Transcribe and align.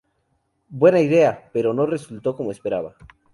Buena 0.81 0.99
idea... 0.99 1.51
pero 1.53 1.75
no 1.75 1.85
resultó 1.85 2.35
como 2.35 2.49
esperaba. 2.51 2.95